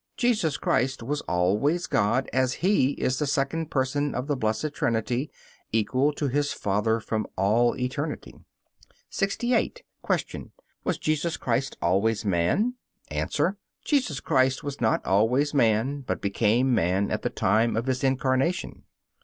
Jesus 0.17 0.57
Christ 0.57 1.03
was 1.03 1.21
always 1.27 1.85
God, 1.85 2.27
as 2.33 2.53
He 2.65 2.93
is 2.93 3.19
the 3.19 3.27
second 3.27 3.69
Person 3.69 4.15
of 4.15 4.25
the 4.25 4.35
Blessed 4.35 4.73
Trinity, 4.73 5.29
equal 5.71 6.11
to 6.13 6.27
His 6.27 6.53
Father 6.53 6.99
from 6.99 7.27
all 7.35 7.77
eternity. 7.77 8.33
68. 9.11 9.83
Q. 10.25 10.51
Was 10.83 10.97
Jesus 10.97 11.37
Christ 11.37 11.77
always 11.83 12.25
man? 12.25 12.73
A. 13.11 13.27
Jesus 13.85 14.19
Christ 14.21 14.63
was 14.63 14.81
not 14.81 15.05
always 15.05 15.53
man, 15.53 16.01
but 16.07 16.19
became 16.19 16.73
man 16.73 17.11
at 17.11 17.21
the 17.21 17.29
time 17.29 17.75
of 17.77 17.85
His 17.85 18.03
Incarnation. 18.03 18.81